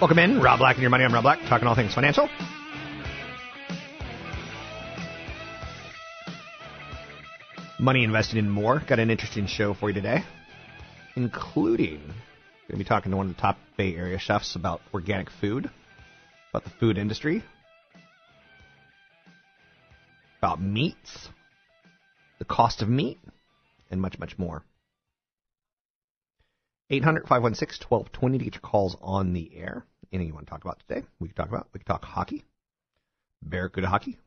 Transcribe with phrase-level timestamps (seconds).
[0.00, 1.02] Welcome in, Rob Black and your money.
[1.02, 2.28] I'm Rob Black, talking all things financial.
[7.80, 8.80] Money invested in more.
[8.86, 10.22] Got an interesting show for you today,
[11.16, 12.14] including going
[12.68, 15.68] to be talking to one of the top Bay Area chefs about organic food,
[16.50, 17.42] about the food industry,
[20.38, 21.28] about meats,
[22.38, 23.18] the cost of meat,
[23.90, 24.62] and much, much more.
[26.90, 29.84] 800 516 1220 to get your calls on the air.
[30.12, 31.06] Anything you want to talk about today?
[31.20, 31.68] We can talk about.
[31.72, 32.44] We can talk hockey,
[33.42, 34.18] Barracuda hockey.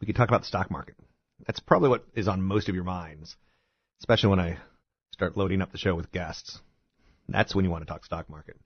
[0.00, 0.94] We can talk about the stock market.
[1.46, 3.36] That's probably what is on most of your minds,
[4.00, 4.58] especially when I
[5.12, 6.58] start loading up the show with guests.
[7.28, 8.56] That's when you want to talk stock market.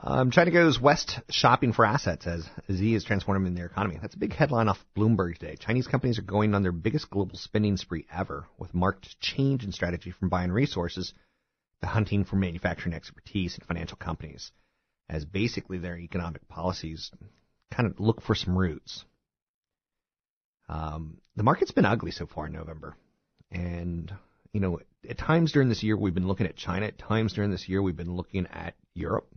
[0.00, 3.98] Um, China goes west shopping for assets as Z is transforming their economy.
[4.00, 5.56] That's a big headline off Bloomberg today.
[5.56, 9.72] Chinese companies are going on their biggest global spending spree ever, with marked change in
[9.72, 11.12] strategy from buying resources
[11.80, 14.52] to hunting for manufacturing expertise in financial companies,
[15.08, 17.10] as basically their economic policies
[17.72, 19.04] kind of look for some roots.
[20.68, 22.94] Um, the market's been ugly so far in November.
[23.50, 24.12] And,
[24.52, 24.78] you know,
[25.08, 26.86] at times during this year, we've been looking at China.
[26.86, 29.28] At times during this year, we've been looking at Europe.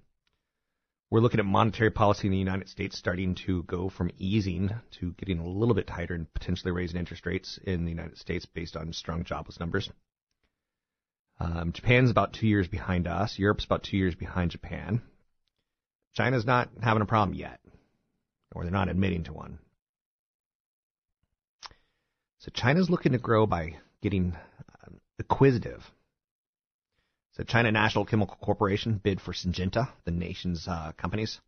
[1.12, 5.12] We're looking at monetary policy in the United States starting to go from easing to
[5.18, 8.78] getting a little bit tighter and potentially raising interest rates in the United States based
[8.78, 9.90] on strong jobless numbers.
[11.38, 13.38] Um, Japan's about two years behind us.
[13.38, 15.02] Europe's about two years behind Japan.
[16.14, 17.60] China's not having a problem yet,
[18.56, 19.60] or they're not admitting to one.
[22.40, 24.34] So China's looking to grow by getting
[24.88, 25.84] um, acquisitive.
[27.34, 31.40] So China National Chemical Corporation bid for Syngenta, the nation's uh, companies.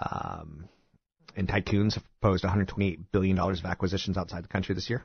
[0.00, 0.68] Um,
[1.36, 5.04] and tycoons have proposed $128 billion of acquisitions outside the country this year.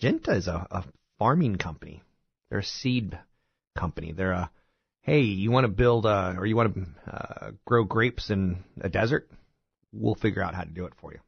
[0.00, 0.84] Syngenta is a, a
[1.18, 2.02] farming company.
[2.48, 3.18] They're a seed
[3.76, 4.12] company.
[4.12, 4.50] They're a,
[5.02, 8.88] hey, you want to build a, or you want to uh, grow grapes in a
[8.88, 9.28] desert?
[9.92, 11.18] We'll figure out how to do it for you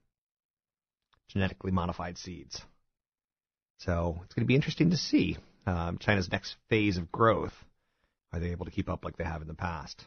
[1.29, 2.61] genetically modified seeds.
[3.79, 5.37] So it's going to be interesting to see
[5.69, 7.53] um, China's next phase of growth.
[8.33, 10.05] Are they able to keep up like they have in the past?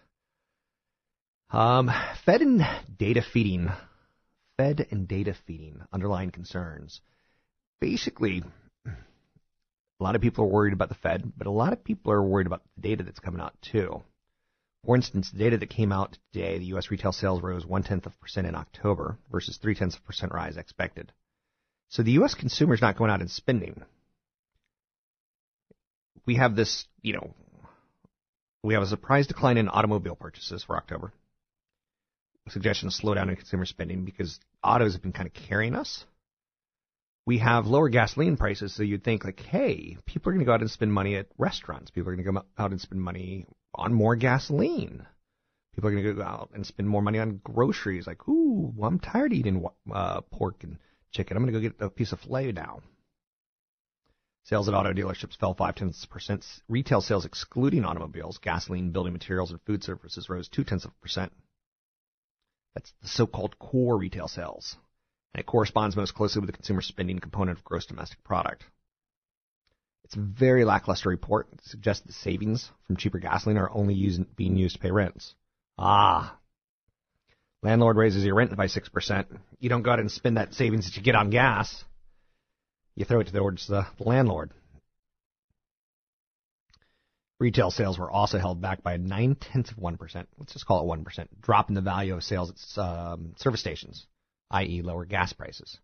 [1.51, 1.91] Um,
[2.25, 2.66] Fed and
[2.97, 3.69] data feeding,
[4.57, 7.01] Fed and data feeding, underlying concerns.
[7.79, 8.44] Basically,
[8.85, 12.23] a lot of people are worried about the Fed, but a lot of people are
[12.23, 14.01] worried about the data that's coming out too.
[14.85, 16.89] For instance, the data that came out today, the U.S.
[16.89, 20.05] retail sales rose one tenth of a percent in October versus three tenths of a
[20.05, 21.11] percent rise expected.
[21.89, 22.34] So the U.S.
[22.34, 23.84] consumer is not going out and spending.
[26.26, 27.34] We have this, you know,
[28.64, 31.14] we have a surprise decline in automobile purchases for October.
[32.50, 36.06] Suggestion of slowdown in consumer spending because autos have been kind of carrying us.
[37.26, 40.53] We have lower gasoline prices, so you'd think like, hey, people are going to go
[40.53, 41.91] out and spend money at restaurants.
[41.91, 43.46] People are going to go out and spend money
[43.76, 45.06] on more gasoline.
[45.76, 48.08] People are going to go out and spend more money on groceries.
[48.08, 50.78] Like, ooh, I'm tired of eating uh, pork and
[51.12, 51.38] chicken.
[51.38, 52.82] I'm going to go get a piece of filet now.
[54.43, 56.46] Sales at auto dealerships fell five tenths of percent.
[56.67, 61.02] Retail sales, excluding automobiles, gasoline, building materials, and food services, rose two tenths of a
[61.02, 61.32] percent.
[62.73, 64.78] That's the so-called core retail sales.
[65.34, 68.66] and it corresponds most closely with the consumer spending component of gross domestic product.
[70.03, 71.47] It's a very lackluster report.
[71.53, 75.35] It suggests that savings from cheaper gasoline are only used, being used to pay rents.
[75.78, 76.37] Ah.
[77.64, 79.40] Landlord raises your rent by 6%.
[79.59, 81.85] You don't go out and spend that savings that you get on gas.
[82.96, 84.52] You throw it towards the, landlord.
[87.40, 90.28] Retail sales were also held back by nine tenths of 1%.
[90.38, 91.28] Let's just call it 1%.
[91.41, 94.05] Drop in the value of sales at um, service stations,
[94.52, 95.79] i.e., lower gas prices.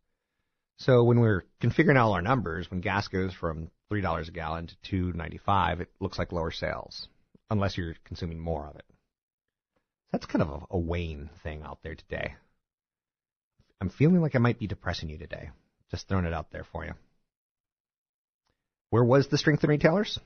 [0.78, 4.68] So when we're configuring all our numbers, when gas goes from three dollars a gallon
[4.68, 7.08] to two ninety five, it looks like lower sales,
[7.50, 8.86] unless you're consuming more of it.
[10.12, 12.36] That's kind of a, a wane thing out there today.
[13.82, 15.50] I'm feeling like I might be depressing you today.
[15.92, 16.94] Just throwing it out there for you.
[18.90, 20.20] Where was the strength in retailers?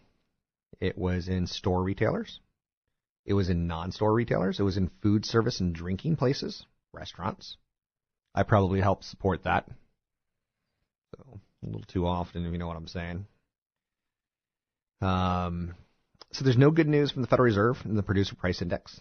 [0.80, 2.40] It was in store retailers.
[3.25, 4.60] It was in non-store retailers.
[4.60, 7.58] It was in food service and drinking places, restaurants.
[8.34, 9.68] I probably helped support that.
[11.16, 13.25] So a little too often, if you know what I'm saying.
[15.02, 15.75] Um,
[16.31, 19.00] so there's no good news from the Federal Reserve in the producer price index.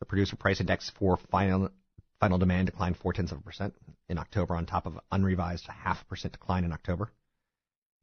[0.00, 1.70] The producer price index for final
[2.20, 3.74] final demand declined four tenths of a percent
[4.08, 7.10] in October, on top of unrevised half percent decline in October.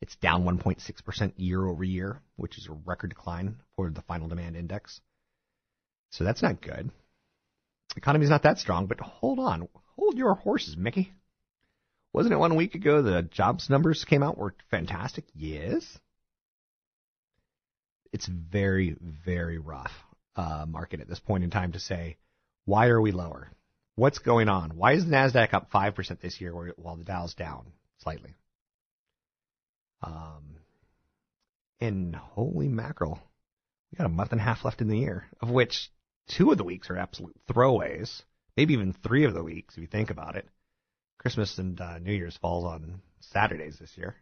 [0.01, 4.55] It's down 1.6% year over year, which is a record decline for the final demand
[4.55, 5.01] index.
[6.11, 6.91] So that's not good.
[7.89, 9.67] The economy's not that strong, but hold on.
[9.95, 11.13] Hold your horses, Mickey.
[12.13, 15.25] Wasn't it one week ago the jobs numbers came out were fantastic?
[15.33, 15.97] Yes
[18.15, 19.91] it's very, very rough
[20.37, 22.15] uh, market at this point in time to say,
[22.63, 23.51] why are we lower?
[23.95, 24.71] What's going on?
[24.71, 28.35] Why is the Nasdaq up five percent this year while the Dow's down slightly?
[30.03, 30.57] Um,
[31.79, 33.19] and holy mackerel,
[33.91, 35.89] we got a month and a half left in the year, of which
[36.27, 38.23] two of the weeks are absolute throwaways.
[38.57, 40.47] Maybe even three of the weeks if you think about it.
[41.17, 44.15] Christmas and uh, New Year's falls on Saturdays this year,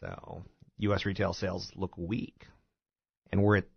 [0.00, 0.44] so
[0.78, 1.04] U.S.
[1.04, 2.46] retail sales look weak
[3.32, 3.68] and we're at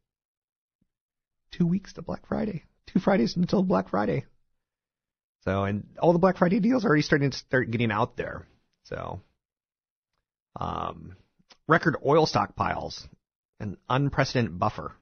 [1.52, 4.26] two weeks to Black Friday, two Fridays until Black Friday.
[5.44, 8.48] So, and all the Black Friday deals are already starting to start getting out there.
[8.86, 9.22] So,
[10.60, 11.16] um,
[11.68, 13.06] record oil stockpiles,
[13.60, 14.94] an unprecedented buffer.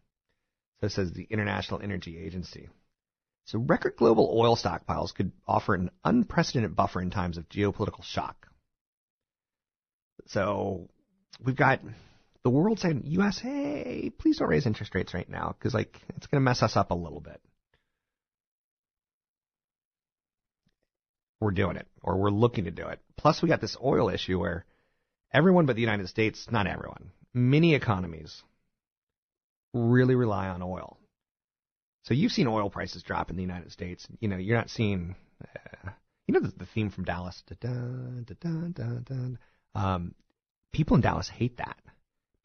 [0.81, 2.69] So says the International Energy Agency.
[3.45, 8.47] So record global oil stockpiles could offer an unprecedented buffer in times of geopolitical shock.
[10.27, 10.89] So
[11.43, 11.81] we've got
[12.43, 16.27] the world saying, U.S., hey, please don't raise interest rates right now because like it's
[16.27, 17.41] going to mess us up a little bit.
[21.41, 22.99] We're doing it, or we're looking to do it.
[23.17, 24.63] Plus, we got this oil issue where
[25.33, 28.43] everyone but the United States, not everyone, many economies
[29.73, 30.99] really rely on oil.
[32.03, 34.07] So you've seen oil prices drop in the United States.
[34.19, 35.89] You know, you're not seeing, uh,
[36.27, 37.41] you know, the, the, theme from Dallas.
[39.73, 40.15] Um,
[40.71, 41.77] people in Dallas hate that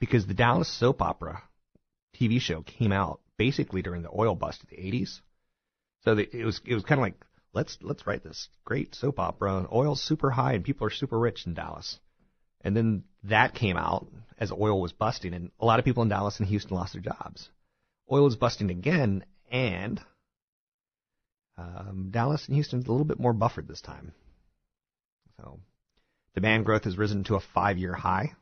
[0.01, 1.43] because the Dallas soap opera
[2.19, 5.21] TV show came out basically during the oil bust of the 80s.
[6.05, 7.17] So the, it was it was kind of like
[7.57, 9.57] let's let's write this great soap opera.
[9.57, 11.99] And oil's super high and people are super rich in Dallas.
[12.61, 14.07] And then that came out
[14.39, 17.03] as oil was busting, and a lot of people in Dallas and Houston lost their
[17.03, 17.49] jobs.
[18.11, 20.01] Oil was busting again, and
[21.57, 24.13] um, Dallas and Houston's a little bit more buffered this time.
[25.39, 25.59] So
[26.35, 28.33] demand growth has risen to a five-year high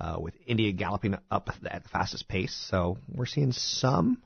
[0.00, 2.54] uh, with India galloping up at the fastest pace.
[2.70, 4.22] So we're seeing some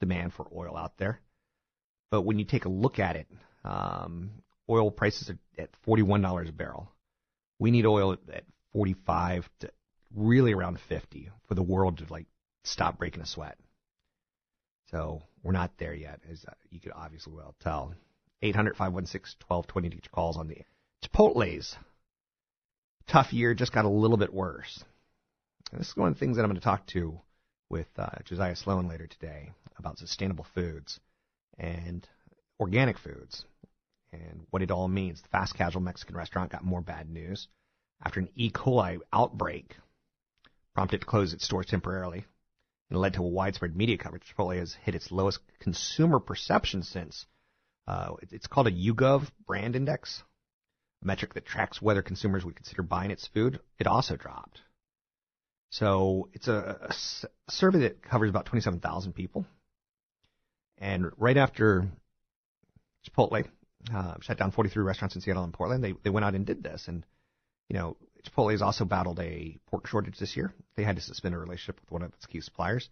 [0.00, 1.20] demand for oil out there.
[2.10, 3.28] But when you take a look at it,
[3.64, 4.30] um,
[4.68, 6.90] oil prices are at $41 a barrel.
[7.58, 9.70] We need oil at 45 to
[10.14, 12.26] really around 50 for the world to like
[12.64, 13.58] stop breaking a sweat.
[14.90, 17.94] So we're not there yet, as uh, you could obviously well tell.
[18.42, 20.56] 800 516 1220 each calls on the
[21.04, 21.76] Chipotle's.
[23.06, 24.82] Tough year, just got a little bit worse.
[25.70, 27.20] And this is one of the things that I'm going to talk to
[27.68, 30.98] with uh, Josiah Sloan later today about sustainable foods
[31.60, 32.08] and
[32.58, 33.44] organic foods
[34.12, 35.20] and what it all means.
[35.20, 37.46] The fast casual Mexican restaurant got more bad news
[38.04, 38.50] after an E.
[38.50, 39.76] coli outbreak
[40.74, 42.24] prompted it to close its stores temporarily
[42.88, 44.22] and led to a widespread media coverage.
[44.24, 47.26] Chipotle has hit its lowest consumer perception since.
[47.86, 50.22] Uh, it's called a YouGov brand index,
[51.02, 53.60] a metric that tracks whether consumers would consider buying its food.
[53.78, 54.60] It also dropped.
[55.70, 59.44] So it's a, a survey that covers about 27,000 people.
[60.80, 61.86] And right after
[63.06, 63.46] Chipotle
[63.94, 66.62] uh, shut down 43 restaurants in Seattle and Portland, they, they went out and did
[66.62, 66.88] this.
[66.88, 67.04] And,
[67.68, 70.52] you know, Chipotle has also battled a pork shortage this year.
[70.76, 72.88] They had to suspend a relationship with one of its key suppliers.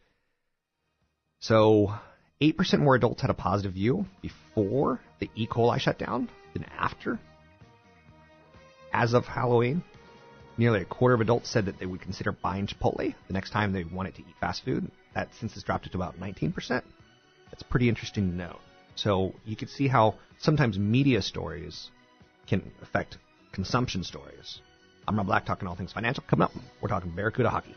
[1.40, 1.94] So
[2.40, 5.46] 8% more adults had a positive view before the E.
[5.46, 7.18] coli shutdown than after.
[8.92, 9.82] As of Halloween,
[10.56, 13.72] nearly a quarter of adults said that they would consider buying Chipotle the next time
[13.72, 14.90] they wanted to eat fast food.
[15.14, 16.82] That since has dropped to about 19%.
[17.50, 18.56] That's pretty interesting to know.
[18.94, 21.90] So you can see how sometimes media stories
[22.46, 23.18] can affect
[23.52, 24.60] consumption stories.
[25.06, 26.24] I'm Rob Black talking all things financial.
[26.28, 26.52] Coming up,
[26.82, 27.74] we're talking Barracuda hockey.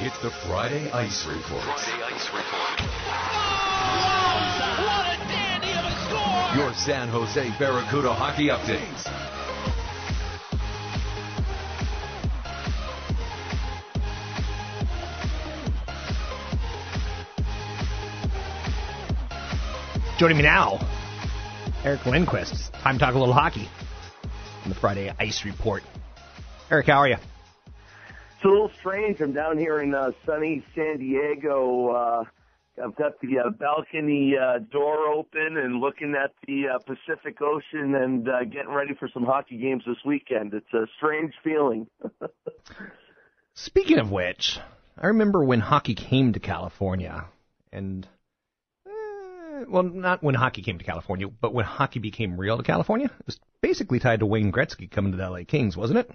[0.00, 1.62] It's the Friday Ice Report.
[1.62, 2.80] Friday Ice Report.
[4.84, 6.62] what a dandy of a score!
[6.62, 9.23] Your San Jose Barracuda hockey updates.
[20.16, 20.78] Joining me now,
[21.82, 22.72] Eric Lindquist.
[22.72, 23.68] Time to talk a little hockey
[24.62, 25.82] on the Friday Ice Report.
[26.70, 27.16] Eric, how are you?
[27.16, 29.20] It's a little strange.
[29.20, 31.88] I'm down here in uh, sunny San Diego.
[31.88, 32.24] Uh,
[32.80, 37.96] I've got the uh, balcony uh, door open and looking at the uh, Pacific Ocean
[37.96, 40.54] and uh, getting ready for some hockey games this weekend.
[40.54, 41.88] It's a strange feeling.
[43.54, 44.60] Speaking of which,
[44.96, 47.24] I remember when hockey came to California,
[47.72, 48.06] and
[49.68, 53.06] well, not when hockey came to California, but when hockey became real to California.
[53.06, 56.10] It was basically tied to Wayne Gretzky coming to the LA Kings, wasn't it?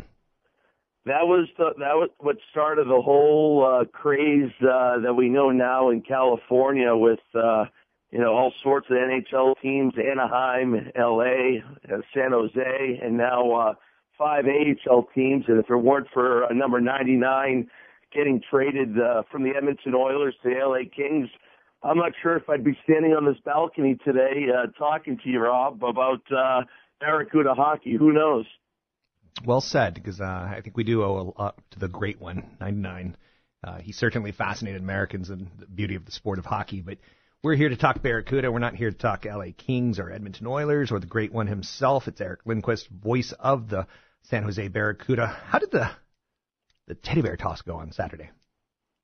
[1.05, 5.50] That was the, that was what started the whole uh, craze uh, that we know
[5.50, 7.65] now in California with uh,
[8.12, 13.74] you know all sorts of NHL teams, Anaheim, LA, uh, San Jose, and now uh,
[14.17, 15.46] five AHL teams.
[15.48, 17.67] And if it weren't for uh, number 99
[18.13, 21.29] getting traded uh, from the Edmonton Oilers to the LA Kings,
[21.81, 25.39] I'm not sure if I'd be standing on this balcony today uh, talking to you,
[25.39, 26.63] Rob, about uh,
[27.00, 27.95] Barracuda hockey.
[27.98, 28.45] Who knows?
[29.45, 32.57] Well said, because uh, I think we do owe a lot to the great one,
[32.59, 33.15] 99.
[33.63, 36.98] Uh, he certainly fascinated Americans and the beauty of the sport of hockey, but
[37.41, 38.51] we're here to talk Barracuda.
[38.51, 42.09] We're not here to talk LA Kings or Edmonton Oilers or the great one himself.
[42.09, 43.88] It's Eric Lindquist, voice of the
[44.24, 45.27] San Jose Barracuda.
[45.27, 45.89] How did the
[46.88, 48.31] the teddy bear toss go on Saturday?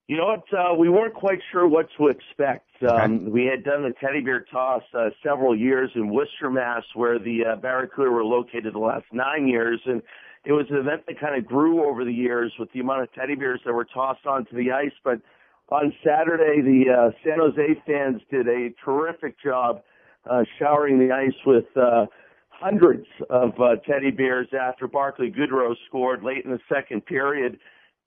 [0.08, 0.44] You know what?
[0.54, 2.70] Uh, we weren't quite sure what to expect.
[2.88, 3.30] Um, okay.
[3.32, 7.40] We had done the teddy bear toss uh, several years in Worcester, Mass, where the
[7.54, 10.04] uh, Barracuda were located the last nine years, and
[10.46, 13.12] it was an event that kind of grew over the years with the amount of
[13.14, 14.94] teddy bears that were tossed onto the ice.
[15.04, 15.22] But
[15.70, 19.82] on Saturday, the uh, San Jose fans did a terrific job
[20.30, 22.06] uh, showering the ice with uh,
[22.50, 27.58] hundreds of uh, teddy bears after Barclay Goodrow scored late in the second period,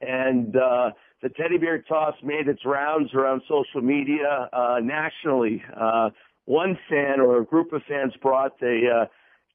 [0.00, 0.90] and uh,
[1.22, 5.62] the teddy bear toss made its rounds around social media uh, nationally.
[5.78, 6.10] Uh,
[6.44, 9.04] one fan or a group of fans brought a uh,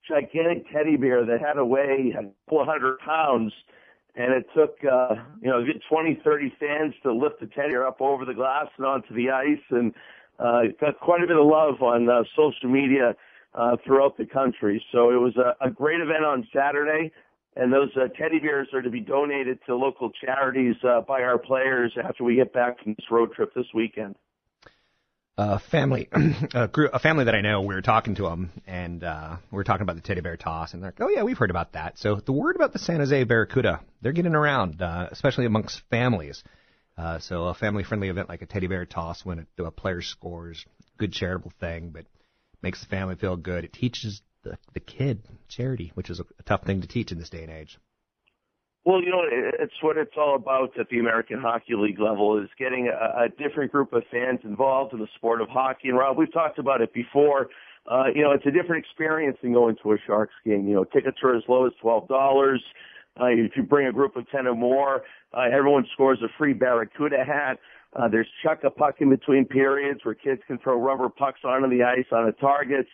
[0.07, 3.53] gigantic teddy bear that had to weigh a couple hundred pounds,
[4.15, 8.01] and it took uh, you know 20, 30 fans to lift the teddy bear up
[8.01, 9.93] over the glass and onto the ice, and
[10.39, 13.15] uh, got quite a bit of love on uh, social media
[13.55, 14.83] uh, throughout the country.
[14.91, 17.11] So it was a, a great event on Saturday
[17.55, 21.37] and those uh, teddy bears are to be donated to local charities uh, by our
[21.37, 24.15] players after we get back from this road trip this weekend.
[25.37, 26.09] A family,
[26.53, 29.55] a, group, a family that I know, we were talking to them, and uh, we
[29.55, 31.73] were talking about the teddy bear toss, and they're like, "Oh yeah, we've heard about
[31.73, 35.81] that." So the word about the San Jose Barracuda, they're getting around, uh, especially amongst
[35.89, 36.43] families.
[36.95, 40.63] Uh, so a family-friendly event like a teddy bear toss, when a, a player scores,
[40.99, 42.05] good charitable thing, but
[42.61, 43.65] makes the family feel good.
[43.65, 47.19] It teaches the, the kid charity, which is a, a tough thing to teach in
[47.19, 47.79] this day and age.
[48.85, 52.49] Well, you know, it's what it's all about at the American Hockey League level is
[52.59, 55.87] getting a, a different group of fans involved in the sport of hockey.
[55.87, 57.47] And Rob, we've talked about it before.
[57.89, 60.67] Uh, you know, it's a different experience than going to a Sharks game.
[60.67, 62.61] You know, tickets are as low as twelve dollars.
[63.19, 66.53] Uh, if you bring a group of ten or more, uh, everyone scores a free
[66.53, 67.59] Barracuda hat.
[67.95, 71.69] Uh, there's chuck a puck in between periods where kids can throw rubber pucks onto
[71.69, 72.89] the ice on the targets.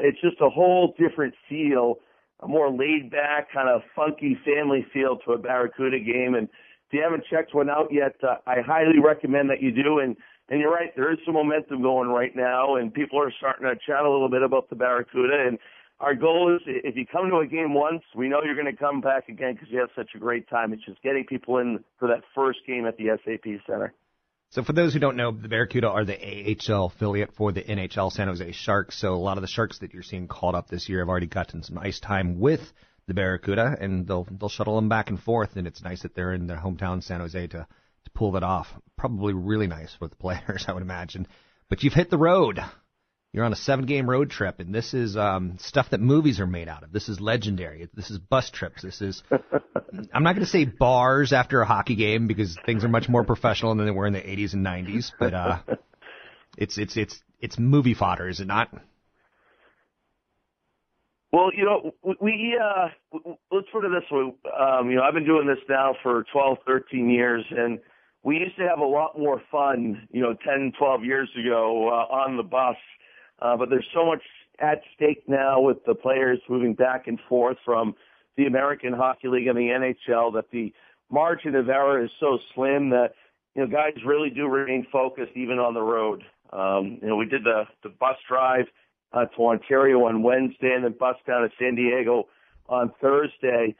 [0.00, 1.96] It's just a whole different feel,
[2.40, 6.34] a more laid back, kind of funky family feel to a Barracuda game.
[6.34, 9.98] And if you haven't checked one out yet, uh, I highly recommend that you do.
[9.98, 10.16] And
[10.50, 13.74] and you're right, there is some momentum going right now, and people are starting to
[13.86, 15.46] chat a little bit about the Barracuda.
[15.46, 15.58] And
[16.00, 18.76] our goal is, if you come to a game once, we know you're going to
[18.76, 20.74] come back again because you have such a great time.
[20.74, 23.94] It's just getting people in for that first game at the SAP Center.
[24.54, 28.12] So for those who don't know, the Barracuda are the AHL affiliate for the NHL
[28.12, 28.96] San Jose Sharks.
[29.00, 31.26] So a lot of the Sharks that you're seeing called up this year have already
[31.26, 32.60] gotten some ice time with
[33.08, 35.56] the Barracuda, and they'll they'll shuttle them back and forth.
[35.56, 38.68] And it's nice that they're in their hometown San Jose to to pull that off.
[38.96, 41.26] Probably really nice for the players, I would imagine.
[41.68, 42.60] But you've hit the road.
[43.34, 46.46] You're on a seven game road trip, and this is um, stuff that movies are
[46.46, 46.92] made out of.
[46.92, 47.88] This is legendary.
[47.92, 48.80] This is bus trips.
[48.80, 49.24] This is,
[50.12, 53.24] I'm not going to say bars after a hockey game because things are much more
[53.24, 55.58] professional than they were in the 80s and 90s, but uh,
[56.56, 58.68] it's, it's, it's, it's movie fodder, is it not?
[61.32, 62.90] Well, you know, we, uh,
[63.50, 64.32] let's put it this way.
[64.56, 67.80] Um, you know, I've been doing this now for 12, 13 years, and
[68.22, 72.14] we used to have a lot more fun, you know, 10, 12 years ago uh,
[72.14, 72.76] on the bus
[73.40, 74.22] uh, but there's so much
[74.60, 77.94] at stake now with the players moving back and forth from
[78.36, 80.72] the American Hockey League and the NHL that the
[81.10, 83.14] margin of error is so slim that
[83.54, 86.22] you know guys really do remain focused even on the road.
[86.52, 88.66] Um, you know, we did the the bus drive
[89.12, 92.28] uh, to Ontario on Wednesday and then bus down to San Diego
[92.68, 93.74] on Thursday.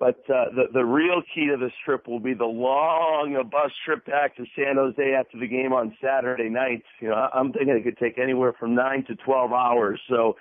[0.00, 4.06] But uh, the the real key to this trip will be the long bus trip
[4.06, 6.82] back to San Jose after the game on Saturday night.
[7.00, 10.00] You know, I'm thinking it could take anywhere from nine to twelve hours.
[10.08, 10.36] So,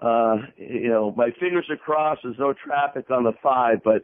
[0.00, 2.22] uh, you know, my fingers are crossed.
[2.24, 4.02] There's no traffic on the five, but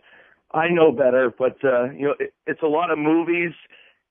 [0.54, 1.34] I know better.
[1.36, 3.52] But uh, you know, it, it's a lot of movies.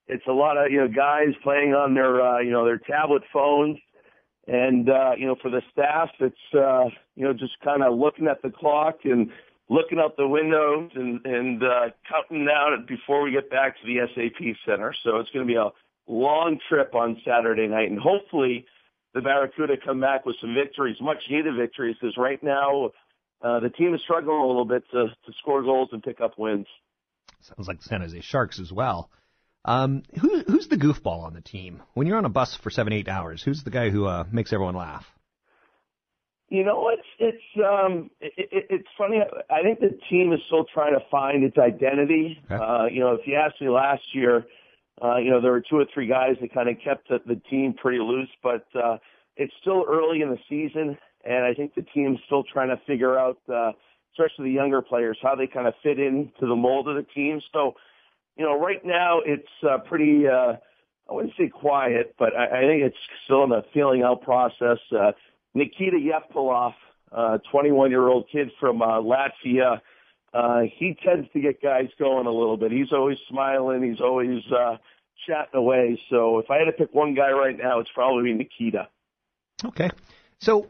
[0.08, 3.24] It's a lot of you know guys playing on their uh, you know their tablet
[3.32, 3.78] phones.
[4.46, 8.28] And uh, you know, for the staff, it's uh, you know just kind of looking
[8.28, 9.30] at the clock and
[9.72, 14.06] looking out the windows and and uh, counting down before we get back to the
[14.14, 14.94] SAP Center.
[15.04, 15.70] So it's going to be a
[16.08, 18.66] long trip on Saturday night, and hopefully
[19.14, 22.92] the Barracuda come back with some victories, much needed victories, because right now
[23.42, 26.38] uh, the team is struggling a little bit to, to score goals and pick up
[26.38, 26.68] wins.
[27.42, 29.10] Sounds like the San Jose Sharks as well.
[29.64, 31.82] Um, who, who's the goofball on the team?
[31.94, 34.52] When you're on a bus for seven, eight hours, who's the guy who uh, makes
[34.54, 35.06] everyone laugh?
[36.52, 39.22] You know, it's it's um it, it, it's funny.
[39.50, 42.38] I think the team is still trying to find its identity.
[42.52, 42.62] Okay.
[42.62, 44.46] Uh, you know, if you asked me last year,
[45.02, 47.40] uh, you know, there were two or three guys that kind of kept the, the
[47.50, 48.98] team pretty loose, but uh,
[49.38, 53.18] it's still early in the season, and I think the team's still trying to figure
[53.18, 53.72] out, uh,
[54.12, 57.40] especially the younger players, how they kind of fit into the mold of the team.
[57.54, 57.76] So,
[58.36, 60.28] you know, right now it's uh, pretty.
[60.28, 60.56] Uh,
[61.10, 64.80] I wouldn't say quiet, but I, I think it's still in the feeling out process.
[64.92, 65.14] Uh,
[65.54, 66.74] Nikita Yevpilov,
[67.12, 69.82] uh, 21 year old kid from uh, Latvia.
[70.34, 72.72] Uh, he tends to get guys going a little bit.
[72.72, 73.84] He's always smiling.
[73.84, 74.78] He's always uh,
[75.28, 76.00] chatting away.
[76.10, 78.88] So if I had to pick one guy right now, it's probably Nikita.
[79.66, 79.90] Okay.
[80.40, 80.68] So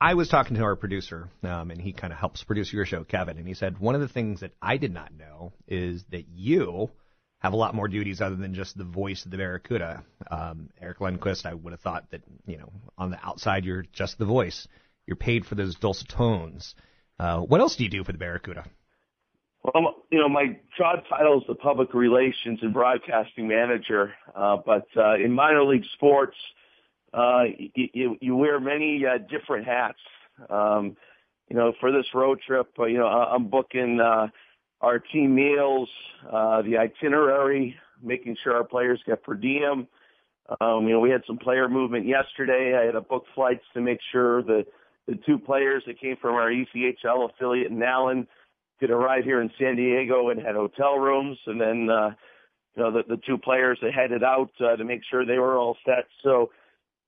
[0.00, 3.02] I was talking to our producer, um, and he kind of helps produce your show,
[3.02, 6.28] Kevin, and he said one of the things that I did not know is that
[6.28, 6.90] you
[7.38, 10.02] have a lot more duties other than just the voice of the Barracuda.
[10.30, 14.18] Um, Eric Lindquist, I would have thought that, you know, on the outside you're just
[14.18, 14.66] the voice.
[15.06, 16.74] You're paid for those dulcet tones.
[17.18, 18.64] Uh, what else do you do for the Barracuda?
[19.62, 24.12] Well, you know, my job title is the public relations and broadcasting manager.
[24.34, 26.36] Uh, but uh, in minor league sports,
[27.12, 29.98] uh, you, you wear many uh, different hats.
[30.50, 30.96] Um,
[31.48, 34.28] you know, for this road trip, uh, you know, I'm booking uh,
[34.80, 35.88] our team meals,
[36.30, 39.88] uh, the itinerary, making sure our players get per diem.
[40.60, 42.78] Um, you know, we had some player movement yesterday.
[42.78, 44.66] I had to book flights to make sure that
[45.06, 48.26] the two players that came from our ECHL affiliate in Allen
[48.80, 51.38] could arrive here in San Diego and had hotel rooms.
[51.46, 52.10] And then, uh,
[52.76, 55.58] you know, the, the two players that headed out uh, to make sure they were
[55.58, 56.06] all set.
[56.22, 56.50] So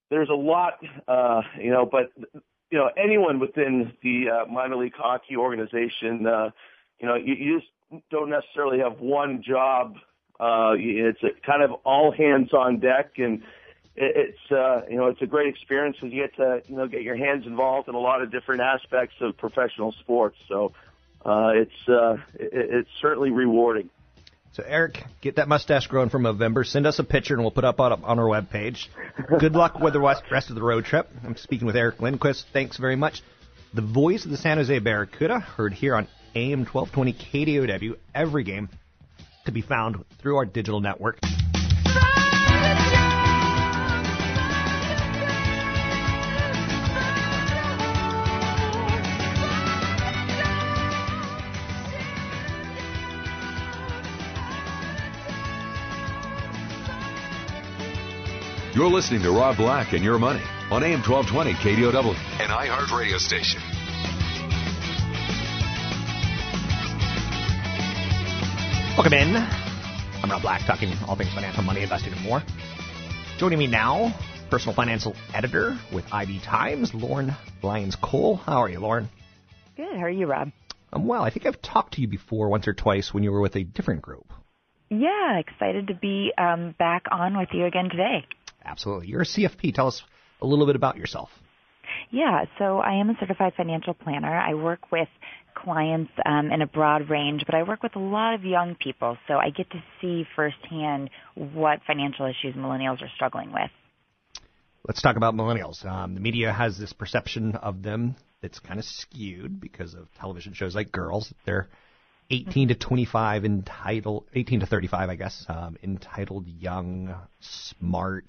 [0.09, 0.73] there's a lot,
[1.07, 2.11] uh, you know, but,
[2.69, 6.49] you know, anyone within the uh, minor league hockey organization, uh,
[7.01, 7.71] you know, you, you just
[8.09, 9.95] don't necessarily have one job.
[10.39, 13.41] Uh, it's kind of all hands on deck, and
[13.95, 16.87] it, it's uh, you know it's a great experience because you get to you know
[16.87, 20.37] get your hands involved in a lot of different aspects of professional sports.
[20.47, 20.73] So
[21.25, 23.89] uh, it's uh, it, it's certainly rewarding.
[24.53, 26.65] So Eric, get that mustache growing for November.
[26.65, 28.87] Send us a picture and we'll put up on, on our webpage.
[29.39, 31.09] Good luck with the rest of the road trip.
[31.23, 32.47] I'm speaking with Eric Lindquist.
[32.51, 33.21] Thanks very much.
[33.73, 38.69] The voice of the San Jose Barracuda, heard here on AM 1220 KDOW every game
[39.45, 41.19] to be found through our digital network.
[58.73, 60.41] You're listening to Rob Black and Your Money
[60.71, 63.61] on AM 1220 KDOW, an iHeart radio station.
[69.01, 69.35] Welcome in.
[69.35, 72.43] I'm Rob Black, talking all things financial, money, investing, and more.
[73.39, 74.13] Joining me now,
[74.51, 78.35] personal financial editor with IB Times, Lauren Lyons Cole.
[78.35, 79.09] How are you, Lauren?
[79.75, 79.95] Good.
[79.95, 80.51] How are you, Rob?
[80.93, 81.23] I'm well.
[81.23, 83.63] I think I've talked to you before, once or twice, when you were with a
[83.63, 84.31] different group.
[84.91, 88.27] Yeah, excited to be um, back on with you again today.
[88.63, 89.07] Absolutely.
[89.07, 89.73] You're a CFP.
[89.73, 90.03] Tell us
[90.43, 91.31] a little bit about yourself.
[92.11, 94.37] Yeah, so I am a certified financial planner.
[94.37, 95.07] I work with
[95.63, 99.17] clients um, in a broad range, but I work with a lot of young people,
[99.27, 103.69] so I get to see firsthand what financial issues millennials are struggling with.
[104.87, 105.85] Let's talk about millennials.
[105.85, 110.53] Um, the media has this perception of them that's kind of skewed because of television
[110.53, 111.31] shows like Girls.
[111.45, 111.69] They're
[112.31, 118.25] 18 to 25 entitled, 18 to 35, I guess, um, entitled, young, smart,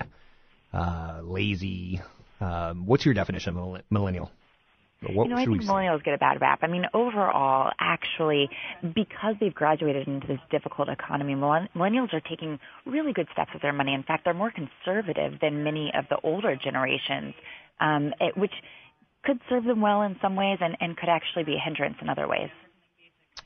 [0.73, 2.01] uh, lazy.
[2.41, 4.31] Um, what's your definition of millennial?
[5.03, 6.61] What you know, I think millennials get a bad rap.
[6.63, 8.49] I mean, overall, actually,
[8.83, 13.73] because they've graduated into this difficult economy, millennials are taking really good steps with their
[13.73, 13.95] money.
[13.95, 17.35] In fact, they're more conservative than many of the older generations,
[17.81, 18.53] um, it, which
[19.25, 22.09] could serve them well in some ways and, and could actually be a hindrance in
[22.09, 22.51] other ways.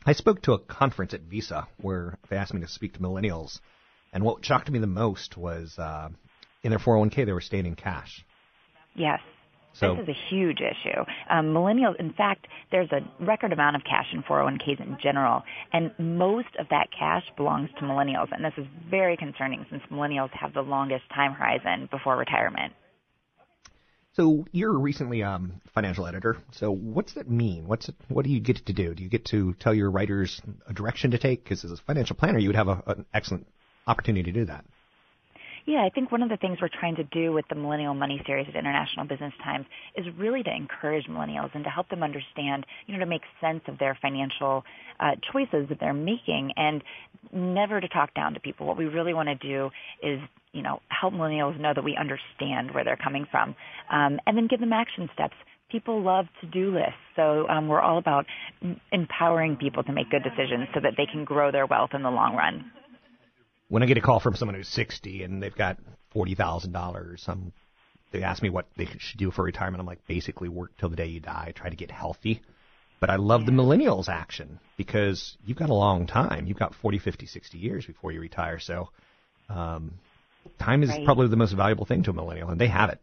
[0.05, 3.61] I spoke to a conference at Visa where they asked me to speak to millennials,
[4.12, 6.11] and what shocked me the most was uh,
[6.62, 8.25] in their 401k they were staying in cash.
[8.95, 9.21] Yes.
[9.78, 11.04] So, this is a huge issue.
[11.28, 15.92] Um, millennials, in fact, there's a record amount of cash in 401ks in general, and
[15.98, 18.28] most of that cash belongs to millennials.
[18.32, 22.72] And this is very concerning since millennials have the longest time horizon before retirement.
[24.14, 26.38] So you're recently um, financial editor.
[26.52, 27.68] So what's that mean?
[27.68, 28.94] What's it, what do you get to do?
[28.94, 31.44] Do you get to tell your writers a direction to take?
[31.44, 33.46] Because as a financial planner, you would have a, an excellent
[33.86, 34.64] opportunity to do that.
[35.66, 38.22] Yeah, I think one of the things we're trying to do with the Millennial Money
[38.24, 42.64] series at International Business Times is really to encourage millennials and to help them understand,
[42.87, 44.62] you know, to make sense of their financial
[45.00, 46.85] uh, choices that they're making and
[47.33, 48.64] never to talk down to people.
[48.64, 49.70] What we really want to do
[50.05, 50.20] is,
[50.52, 53.57] you know, help millennials know that we understand where they're coming from
[53.90, 55.35] um, and then give them action steps
[55.68, 56.94] people love to-do lists.
[57.16, 58.24] So um, we're all about
[58.92, 62.09] empowering people to make good decisions so that they can grow their wealth in the
[62.09, 62.70] long run
[63.68, 65.79] when I get a call from someone who's 60 and they've got
[66.11, 67.52] forty thousand dollars, um,
[68.12, 69.81] they ask me what they should do for retirement.
[69.81, 72.42] I'm like, basically work till the day you die, try to get healthy.
[72.98, 76.46] But I love the millennials action because you've got a long time.
[76.46, 78.59] You've got 40, 50, 60 years before you retire.
[78.59, 78.88] So
[79.50, 79.92] um,
[80.59, 81.05] time is right.
[81.05, 82.98] probably the most valuable thing to a millennial, and they have it.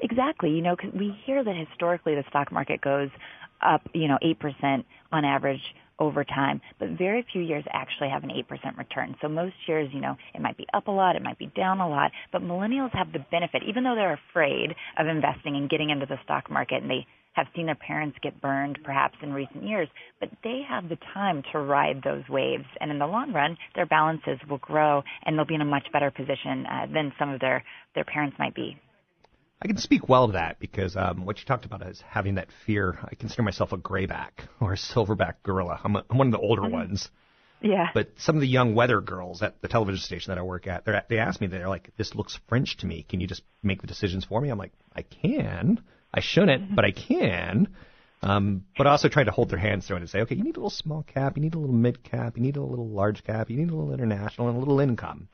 [0.00, 0.50] Exactly.
[0.50, 3.10] You know, cause we hear that historically the stock market goes
[3.60, 5.62] up, you know, 8% on average
[5.98, 9.16] over time, but very few years actually have an 8% return.
[9.20, 11.80] So most years, you know, it might be up a lot, it might be down
[11.80, 15.90] a lot, but millennials have the benefit, even though they're afraid of investing and getting
[15.90, 17.06] into the stock market and they
[17.36, 19.88] have seen their parents get burned perhaps in recent years,
[20.20, 22.64] but they have the time to ride those waves.
[22.80, 25.86] And in the long run, their balances will grow and they'll be in a much
[25.92, 27.62] better position uh, than some of their,
[27.94, 28.78] their parents might be.
[29.60, 32.48] I can speak well to that because um, what you talked about is having that
[32.66, 32.98] fear.
[33.02, 35.80] I consider myself a grayback or a silverback gorilla.
[35.82, 36.72] I'm, a, I'm one of the older mm-hmm.
[36.72, 37.10] ones.
[37.62, 37.88] Yeah.
[37.94, 40.84] But some of the young weather girls at the television station that I work at,
[41.08, 43.06] they ask me, they're like, "This looks French to me.
[43.08, 45.82] Can you just make the decisions for me?" I'm like, "I can.
[46.12, 46.74] I shouldn't, mm-hmm.
[46.74, 47.68] but I can."
[48.22, 50.44] Um, but I also try to hold their hands through it and say, "Okay, you
[50.44, 52.88] need a little small cap, you need a little mid cap, you need a little
[52.88, 55.28] large cap, you need a little international, and a little income."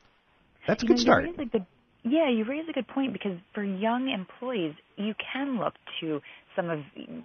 [0.65, 1.23] That's a you good know, start.
[1.25, 1.65] You raise a good
[2.03, 6.19] yeah, you raise a good point because for young employees, you can look to
[6.55, 6.79] some of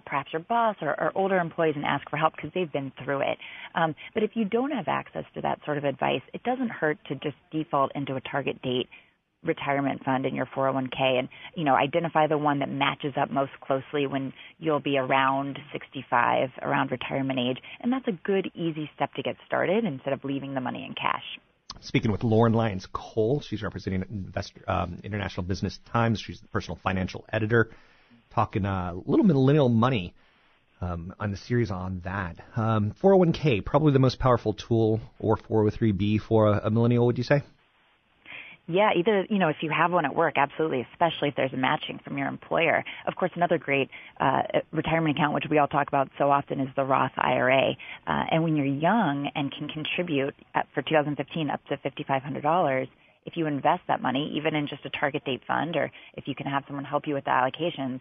[0.05, 3.21] perhaps your boss or, or older employees and ask for help because they've been through
[3.21, 3.37] it.
[3.75, 6.97] Um, but if you don't have access to that sort of advice, it doesn't hurt
[7.09, 8.87] to just default into a target date
[9.43, 13.51] retirement fund in your 401k and you know identify the one that matches up most
[13.61, 19.13] closely when you'll be around 65 around retirement age and that's a good easy step
[19.13, 21.23] to get started instead of leaving the money in cash
[21.81, 23.41] speaking with Lauren Lyons Cole.
[23.41, 26.19] She's representing Investor, um, International Business Times.
[26.19, 27.71] She's the personal financial editor,
[28.33, 30.13] talking uh, a little millennial money
[30.81, 32.37] um, on the series on that.
[32.55, 37.23] Um, 401k, probably the most powerful tool, or 403b for a, a millennial, would you
[37.23, 37.43] say?
[38.71, 41.57] Yeah, either, you know, if you have one at work, absolutely, especially if there's a
[41.57, 42.83] matching from your employer.
[43.07, 46.67] Of course, another great uh, retirement account, which we all talk about so often, is
[46.75, 47.71] the Roth IRA.
[48.05, 52.87] Uh, and when you're young and can contribute at, for 2015 up to $5,500,
[53.25, 56.35] if you invest that money, even in just a target date fund, or if you
[56.35, 57.99] can have someone help you with the allocations,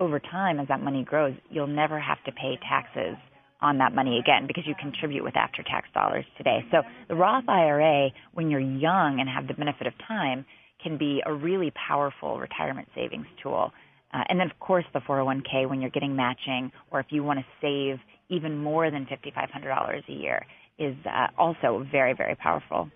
[0.00, 3.16] over time, as that money grows, you'll never have to pay taxes
[3.60, 6.64] on that money again because you contribute with after tax dollars today.
[6.70, 10.44] So the Roth IRA, when you're young and have the benefit of time,
[10.82, 13.72] can be a really powerful retirement savings tool.
[14.14, 17.38] Uh, and then, of course, the 401k when you're getting matching, or if you want
[17.40, 20.46] to save even more than $5,500 a year,
[20.78, 22.90] is uh, also very, very powerful.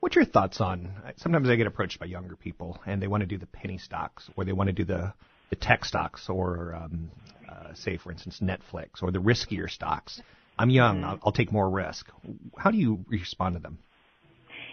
[0.00, 0.90] What's your thoughts on?
[1.16, 4.28] Sometimes I get approached by younger people, and they want to do the penny stocks,
[4.36, 5.14] or they want to do the
[5.50, 7.10] the tech stocks, or um,
[7.52, 10.20] uh, say, for instance, Netflix or the riskier stocks.
[10.58, 11.04] I'm young.
[11.04, 12.06] I'll, I'll take more risk.
[12.56, 13.78] How do you respond to them?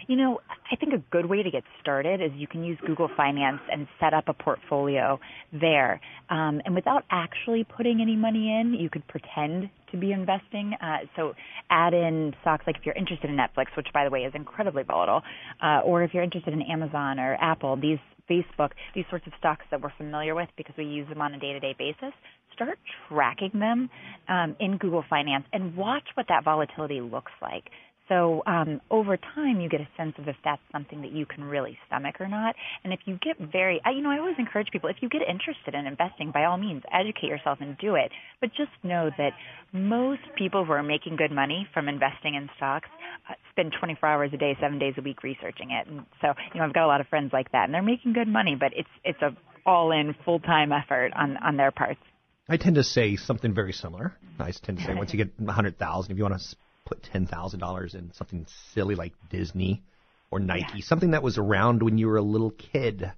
[0.06, 3.08] You know, I think a good way to get started is you can use Google
[3.16, 5.20] Finance and set up a portfolio
[5.52, 6.00] there.
[6.28, 10.74] Um, and without actually putting any money in, you could pretend to be investing.
[10.80, 11.34] Uh, so
[11.70, 14.82] add in stocks like if you're interested in Netflix, which by the way is incredibly
[14.82, 15.22] volatile,
[15.62, 17.98] uh, or if you're interested in Amazon or Apple, these
[18.30, 21.38] Facebook, these sorts of stocks that we're familiar with because we use them on a
[21.38, 22.14] day-to-day basis,
[22.54, 23.90] start tracking them
[24.28, 27.64] um, in Google Finance and watch what that volatility looks like.
[28.10, 31.44] So um, over time, you get a sense of if that's something that you can
[31.44, 32.56] really stomach or not.
[32.82, 35.22] And if you get very, I, you know, I always encourage people if you get
[35.22, 38.10] interested in investing, by all means, educate yourself and do it.
[38.40, 39.30] But just know that
[39.72, 42.88] most people who are making good money from investing in stocks
[43.30, 45.86] uh, spend 24 hours a day, seven days a week researching it.
[45.86, 48.12] And so, you know, I've got a lot of friends like that, and they're making
[48.12, 52.00] good money, but it's it's a all-in full-time effort on on their parts.
[52.48, 54.16] I tend to say something very similar.
[54.40, 56.56] I tend to say once you get 100,000, if you want to
[56.90, 59.82] put ten thousand dollars in something silly like Disney
[60.30, 60.84] or Nike, yeah.
[60.84, 63.10] something that was around when you were a little kid,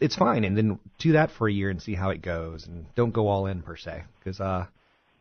[0.00, 0.44] it's fine.
[0.44, 3.28] And then do that for a year and see how it goes, and don't go
[3.28, 4.66] all in per se, because uh,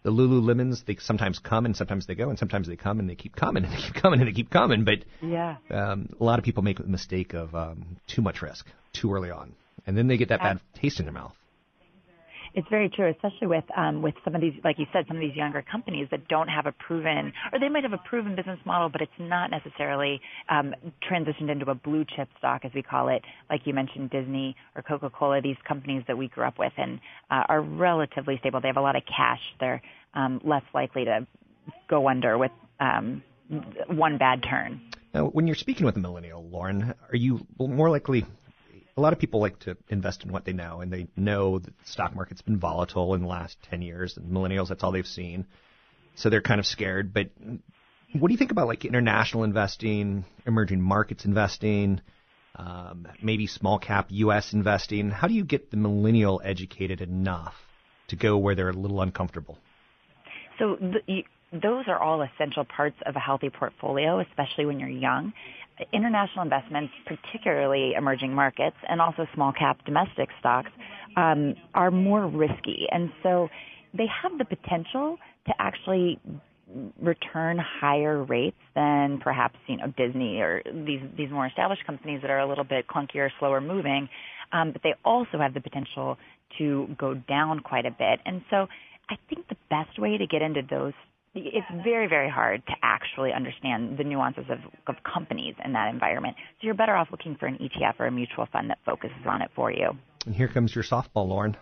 [0.04, 3.16] the Lululemons they sometimes come and sometimes they go, and sometimes they come and they
[3.16, 4.84] keep coming and they keep coming and they keep coming.
[4.84, 8.66] But yeah, um, a lot of people make the mistake of um, too much risk
[8.94, 9.54] too early on,
[9.86, 11.36] and then they get that bad taste in their mouth.
[12.56, 15.22] It's very true, especially with um, with some of these, like you said, some of
[15.22, 18.60] these younger companies that don't have a proven, or they might have a proven business
[18.66, 20.74] model, but it's not necessarily um,
[21.12, 23.22] transitioned into a blue chip stock, as we call it.
[23.50, 27.02] Like you mentioned, Disney or Coca Cola, these companies that we grew up with and
[27.30, 28.62] uh, are relatively stable.
[28.62, 29.42] They have a lot of cash.
[29.60, 29.82] They're
[30.14, 31.28] um, less likely to
[31.90, 33.22] go under with um,
[33.88, 34.80] one bad turn.
[35.14, 38.26] Now, when you're speaking with a millennial, Lauren, are you more likely
[38.98, 41.78] a lot of people like to invest in what they know, and they know that
[41.78, 45.06] the stock market's been volatile in the last 10 years, and millennials, that's all they've
[45.06, 45.46] seen.
[46.16, 47.14] So they're kind of scared.
[47.14, 47.30] But
[48.14, 52.00] what do you think about like international investing, emerging markets investing,
[52.56, 54.54] um, maybe small cap U.S.
[54.54, 55.10] investing?
[55.10, 57.54] How do you get the millennial educated enough
[58.08, 59.58] to go where they're a little uncomfortable?
[60.58, 65.34] So the, those are all essential parts of a healthy portfolio, especially when you're young
[65.94, 70.72] international investments, particularly emerging markets and also small cap domestic stocks,
[71.18, 72.88] um, are more risky.
[72.92, 73.50] And so
[73.94, 76.20] they have the potential to actually
[77.00, 82.32] return higher rates than perhaps you know Disney or these these more established companies that
[82.32, 84.10] are a little bit clunkier, slower moving.
[84.52, 86.18] Um, but they also have the potential
[86.58, 88.20] to go down quite a bit.
[88.26, 88.68] And so
[89.10, 90.94] I think the best way to get into those
[91.36, 96.36] it's very, very hard to actually understand the nuances of, of companies in that environment.
[96.60, 99.42] So you're better off looking for an ETF or a mutual fund that focuses on
[99.42, 99.92] it for you.
[100.26, 101.58] And here comes your softball, Lauren.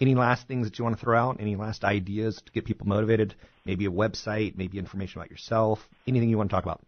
[0.00, 1.40] Any last things that you want to throw out?
[1.40, 3.34] Any last ideas to get people motivated?
[3.64, 6.82] Maybe a website, maybe information about yourself, anything you want to talk about?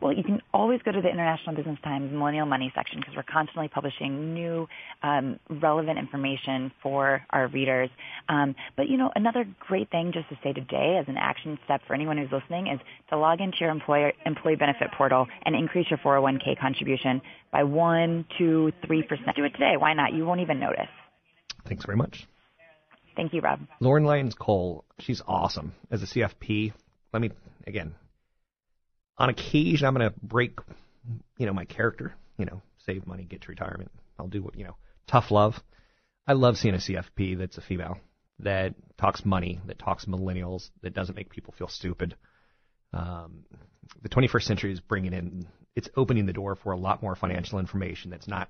[0.00, 3.22] Well, you can always go to the International Business Times Millennial Money section because we're
[3.22, 4.68] constantly publishing new
[5.02, 7.90] um, relevant information for our readers.
[8.28, 11.80] Um, but you know, another great thing just to say today as an action step
[11.86, 15.86] for anyone who's listening is to log into your employer employee benefit portal and increase
[15.90, 17.20] your 401k contribution
[17.52, 19.36] by one, two, three percent.
[19.36, 19.74] Do it today.
[19.78, 20.12] Why not?
[20.12, 20.88] You won't even notice.
[21.66, 22.26] Thanks very much.
[23.16, 23.60] Thank you, Rob.
[23.80, 26.72] Lauren Lyons Cole, she's awesome as a CFP.
[27.12, 27.30] Let me
[27.66, 27.94] again
[29.18, 30.58] on occasion, I'm going to break,
[31.38, 32.14] you know, my character.
[32.36, 33.90] You know, save money, get to retirement.
[34.18, 34.76] I'll do what you know,
[35.08, 35.54] tough love.
[36.26, 37.98] I love seeing a CFP that's a female
[38.40, 42.14] that talks money, that talks millennials, that doesn't make people feel stupid.
[42.92, 43.44] Um,
[44.02, 47.58] the 21st century is bringing in, it's opening the door for a lot more financial
[47.58, 48.48] information that's not,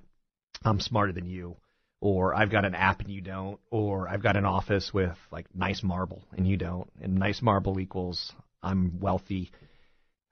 [0.65, 1.57] I'm smarter than you,
[2.01, 5.47] or I've got an app and you don't, or I've got an office with like
[5.55, 9.51] nice marble and you don't, and nice marble equals I'm wealthy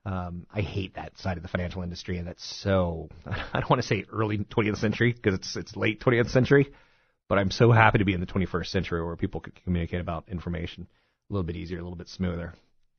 [0.07, 3.09] um, I hate that side of the financial industry, and that's so.
[3.27, 6.73] I don't want to say early 20th century because it's it's late 20th century,
[7.29, 10.29] but I'm so happy to be in the 21st century where people can communicate about
[10.29, 10.87] information
[11.29, 12.55] a little bit easier, a little bit smoother.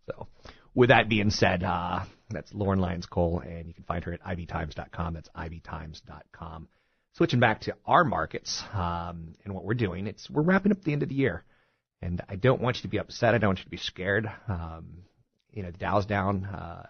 [0.08, 0.28] So,
[0.76, 4.24] with that being said, uh, that's Lauren Lyons Cole, and you can find her at
[4.24, 5.14] ibtimes.com.
[5.14, 6.68] That's ibtimes.com.
[7.14, 10.92] Switching back to our markets um, and what we're doing, it's we're wrapping up the
[10.92, 11.46] end of the year,
[12.02, 13.34] and I don't want you to be upset.
[13.34, 14.30] I don't want you to be scared.
[14.50, 15.04] Um,
[15.54, 16.86] you know, the Dow's down uh,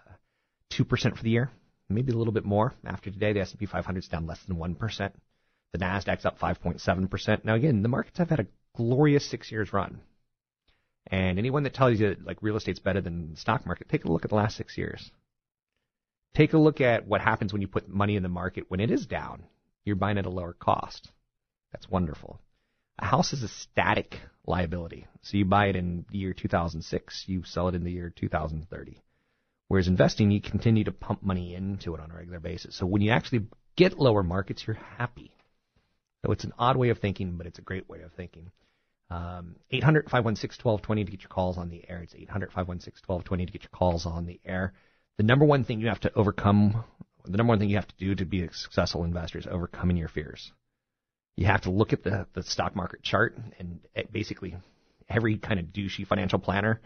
[0.72, 1.52] 2% for the year,
[1.90, 2.74] maybe a little bit more.
[2.86, 5.12] After today, the S&P 500 is down less than 1%.
[5.74, 7.46] The Nasdaq's up 5.7%.
[7.46, 10.02] Now again, the markets have had a glorious 6 years run.
[11.10, 14.06] And anyone that tells you that like real estate's better than the stock market, take
[14.06, 15.12] a look at the last 6 years.
[16.36, 18.92] Take a look at what happens when you put money in the market when it
[18.92, 19.44] is down.
[19.86, 21.10] You're buying at a lower cost.
[21.72, 22.40] That's wonderful.
[23.00, 25.08] A house is a static liability.
[25.22, 29.02] So you buy it in the year 2006, you sell it in the year 2030
[29.68, 32.76] Whereas investing, you continue to pump money into it on a regular basis.
[32.76, 35.32] So when you actually get lower markets, you're happy.
[36.26, 38.52] So it's an odd way of thinking, but it's a great way of thinking.
[39.10, 42.02] Um, 800 516 1220 to get your calls on the air.
[42.02, 44.74] It's 800 516 1220 to get your calls on the air.
[45.18, 46.84] The number one thing you have to overcome,
[47.26, 49.98] the number one thing you have to do to be a successful investor is overcoming
[49.98, 50.52] your fears.
[51.36, 53.80] You have to look at the, the stock market chart and
[54.12, 54.58] basically
[55.08, 56.82] every kind of douchey financial planner,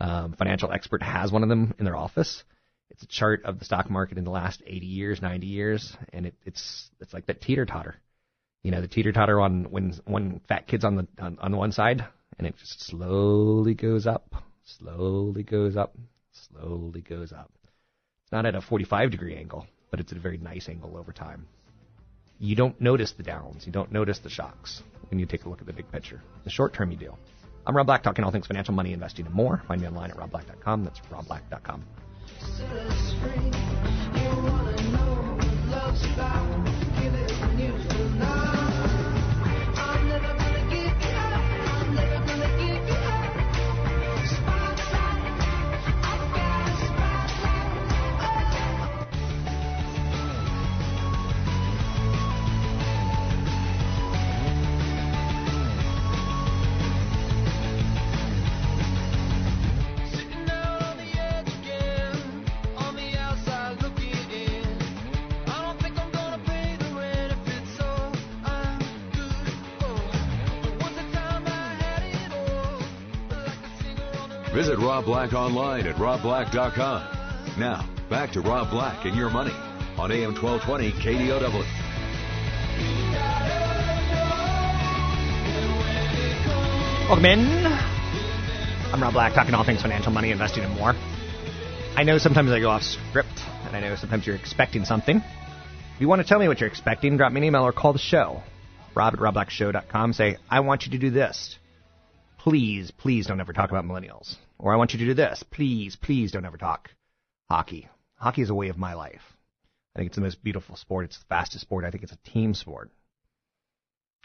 [0.00, 2.42] um, financial expert has one of them in their office.
[2.90, 6.26] It's a chart of the stock market in the last 80 years, 90 years, and
[6.26, 7.96] it, it's it's like that teeter totter.
[8.62, 11.72] You know, the teeter totter on when one fat kid's on the on, on one
[11.72, 12.04] side,
[12.38, 15.96] and it just slowly goes up, slowly goes up,
[16.32, 17.50] slowly goes up.
[18.24, 21.12] It's not at a 45 degree angle, but it's at a very nice angle over
[21.12, 21.46] time.
[22.38, 25.60] You don't notice the downs, you don't notice the shocks when you take a look
[25.60, 26.20] at the big picture.
[26.44, 27.14] The short term, you do.
[27.66, 29.62] I'm Rob Black, talking all things financial, money, investing, and more.
[29.66, 30.84] Find me online at robblack.com.
[30.84, 31.84] That's robblack.com.
[74.54, 77.58] Visit Rob Black online at robblack.com.
[77.58, 79.50] Now, back to Rob Black and your money
[79.98, 81.64] on AM 1220 KDOW.
[87.08, 87.66] Welcome in.
[88.92, 90.94] I'm Rob Black, talking all things financial, money, investing, and more.
[91.96, 95.16] I know sometimes I go off script, and I know sometimes you're expecting something.
[95.16, 97.92] If you want to tell me what you're expecting, drop me an email or call
[97.92, 98.44] the show.
[98.94, 100.12] Rob at robblackshow.com.
[100.12, 101.58] Say, I want you to do this.
[102.38, 104.36] Please, please don't ever talk about millennials.
[104.58, 105.42] Or I want you to do this.
[105.50, 106.90] Please, please don't ever talk
[107.50, 107.88] hockey.
[108.16, 109.22] Hockey is a way of my life.
[109.94, 111.04] I think it's the most beautiful sport.
[111.04, 111.84] It's the fastest sport.
[111.84, 112.90] I think it's a team sport.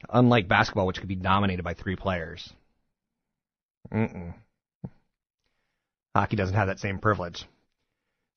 [0.09, 2.51] Unlike basketball, which could be dominated by three players.
[3.91, 4.33] Mm-mm.
[6.15, 7.45] Hockey doesn't have that same privilege.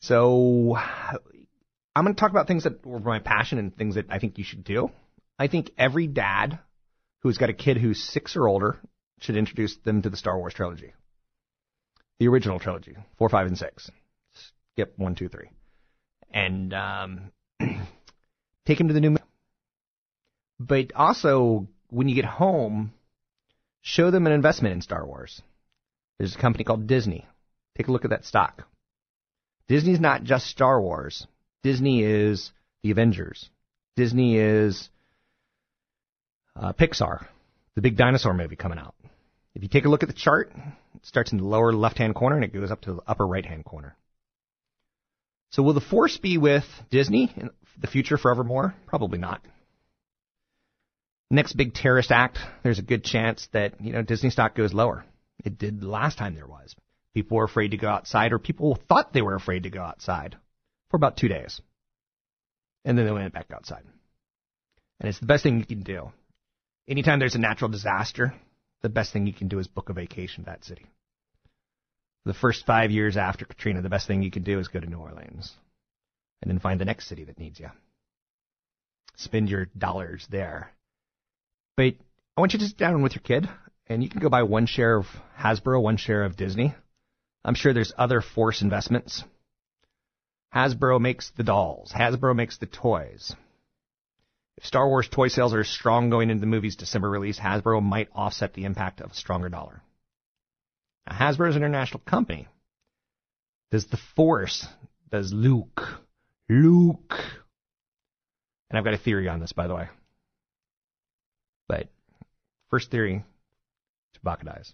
[0.00, 4.18] So I'm going to talk about things that were my passion and things that I
[4.18, 4.90] think you should do.
[5.38, 6.58] I think every dad
[7.20, 8.78] who's got a kid who's six or older
[9.20, 10.92] should introduce them to the Star Wars trilogy
[12.18, 13.90] the original trilogy, four, five, and six.
[14.72, 15.50] Skip one, two, three,
[16.32, 17.32] and um,
[18.66, 19.16] take him to the new.
[20.58, 22.92] But also, when you get home,
[23.82, 25.42] show them an investment in Star Wars.
[26.18, 27.26] There's a company called Disney.
[27.76, 28.66] Take a look at that stock.
[29.68, 31.26] Disney's not just Star Wars.
[31.62, 32.50] Disney is
[32.82, 33.48] the Avengers.
[33.96, 34.88] Disney is
[36.56, 37.26] uh, Pixar,
[37.74, 38.94] the big dinosaur movie coming out.
[39.54, 40.52] If you take a look at the chart,
[41.02, 43.96] starts in the lower left-hand corner and it goes up to the upper right-hand corner.
[45.50, 48.74] So will the force be with Disney in the future forevermore?
[48.86, 49.42] Probably not.
[51.30, 55.04] Next big terrorist act, there's a good chance that, you know, Disney stock goes lower.
[55.44, 56.74] It did last time there was.
[57.14, 60.36] People were afraid to go outside or people thought they were afraid to go outside
[60.90, 61.60] for about two days.
[62.84, 63.84] And then they went back outside.
[65.00, 66.12] And it's the best thing you can do.
[66.88, 68.34] Anytime there's a natural disaster,
[68.82, 70.86] the best thing you can do is book a vacation to that city.
[72.24, 74.86] The first five years after Katrina, the best thing you can do is go to
[74.86, 75.52] New Orleans
[76.40, 77.70] and then find the next city that needs you.
[79.16, 80.72] Spend your dollars there.
[81.76, 81.94] But
[82.36, 83.48] I want you to sit down with your kid
[83.88, 85.06] and you can go buy one share of
[85.38, 86.74] Hasbro, one share of Disney.
[87.44, 89.24] I'm sure there's other force investments.
[90.54, 91.92] Hasbro makes the dolls.
[91.92, 93.34] Hasbro makes the toys.
[94.58, 98.08] If Star Wars toy sales are strong going into the movie's December release, Hasbro might
[98.14, 99.82] offset the impact of a stronger dollar.
[101.06, 102.48] Now, Hasbro is an international company.
[103.70, 104.66] Does the Force,
[105.10, 105.80] does Luke,
[106.48, 107.14] Luke,
[108.68, 109.88] and I've got a theory on this, by the way.
[111.68, 111.88] But
[112.70, 113.24] first theory,
[114.16, 114.72] Chewbacca dies.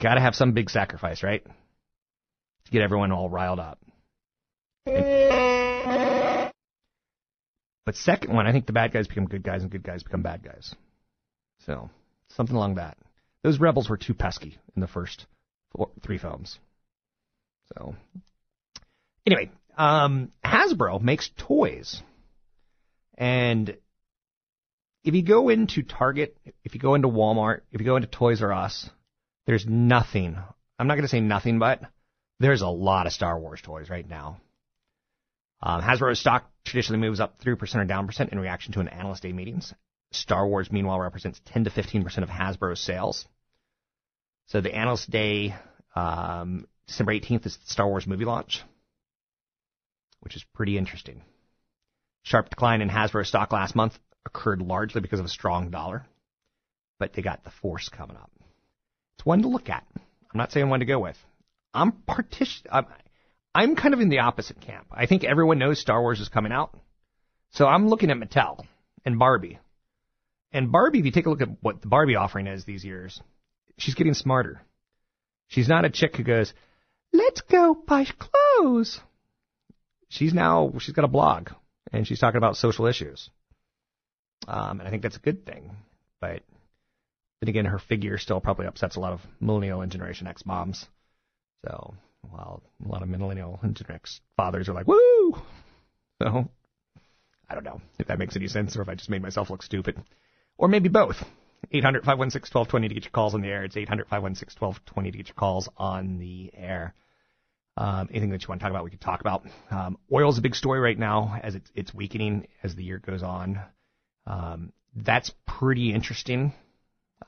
[0.00, 1.44] Got to have some big sacrifice, right?
[1.44, 3.78] To get everyone all riled up.
[4.86, 5.54] And
[7.84, 10.22] but second one, I think the bad guys become good guys and good guys become
[10.22, 10.74] bad guys.
[11.66, 11.90] So
[12.28, 12.96] something along that.
[13.42, 15.26] Those rebels were too pesky in the first
[15.74, 16.58] four, three films.
[17.74, 17.94] So
[19.26, 22.02] anyway, um, Hasbro makes toys,
[23.16, 23.76] and
[25.04, 28.42] if you go into Target, if you go into Walmart, if you go into Toys
[28.42, 28.88] R Us,
[29.46, 30.36] there's nothing.
[30.78, 31.80] I'm not going to say nothing, but
[32.40, 34.40] there's a lot of Star Wars toys right now.
[35.64, 39.22] Um, Hasbro stock traditionally moves up 3% or down percent in reaction to an analyst
[39.22, 39.72] day meetings.
[40.12, 43.26] Star Wars, meanwhile, represents 10 to 15% of Hasbro's sales.
[44.46, 45.54] So the analyst day,
[45.96, 48.62] um, December 18th is the Star Wars movie launch,
[50.20, 51.22] which is pretty interesting.
[52.24, 56.06] Sharp decline in Hasbro stock last month occurred largely because of a strong dollar,
[56.98, 58.30] but they got the Force coming up.
[59.16, 59.86] It's one to look at.
[59.96, 61.18] I'm not saying one to go with.
[61.72, 62.68] I'm partition.
[63.54, 64.86] I'm kind of in the opposite camp.
[64.90, 66.76] I think everyone knows Star Wars is coming out,
[67.50, 68.64] so I'm looking at Mattel
[69.04, 69.58] and Barbie.
[70.52, 73.20] And Barbie, if you take a look at what the Barbie offering is these years,
[73.78, 74.62] she's getting smarter.
[75.48, 76.52] She's not a chick who goes,
[77.12, 79.00] "Let's go buy clothes."
[80.08, 81.50] She's now she's got a blog
[81.92, 83.30] and she's talking about social issues.
[84.46, 85.76] Um, and I think that's a good thing.
[86.20, 86.42] But
[87.40, 90.86] then again, her figure still probably upsets a lot of millennial and Generation X moms.
[91.64, 91.94] So,
[92.30, 95.42] while a lot of millennial and Gen X fathers are like, woo!
[96.22, 96.48] So,
[97.48, 99.62] I don't know if that makes any sense or if I just made myself look
[99.62, 100.00] stupid.
[100.56, 101.16] Or maybe both.
[101.72, 103.64] 800 516 1220 to get your calls on the air.
[103.64, 106.94] It's 800 516 1220 to get your calls on the air.
[107.76, 109.44] Um, anything that you want to talk about, we can talk about.
[109.70, 112.98] Um, oil is a big story right now as it's, it's weakening as the year
[112.98, 113.60] goes on.
[114.26, 116.52] Um, that's pretty interesting